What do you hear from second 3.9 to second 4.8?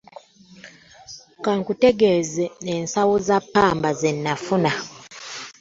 ze nafuna.